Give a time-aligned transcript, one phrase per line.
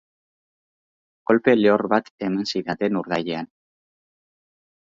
[1.31, 3.55] Kolpe lehor bat eman zidaten urdailean.